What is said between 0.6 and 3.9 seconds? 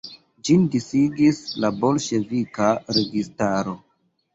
disigis la bolŝevika registaro.